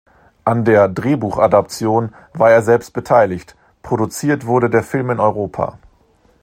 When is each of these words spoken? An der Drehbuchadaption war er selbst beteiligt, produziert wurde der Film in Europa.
An 0.45 0.65
der 0.65 0.89
Drehbuchadaption 0.89 2.15
war 2.33 2.49
er 2.49 2.63
selbst 2.63 2.91
beteiligt, 2.91 3.55
produziert 3.83 4.47
wurde 4.47 4.67
der 4.71 4.81
Film 4.81 5.11
in 5.11 5.19
Europa. 5.19 5.77